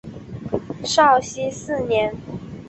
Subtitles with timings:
[0.83, 2.11] 绍熙四年。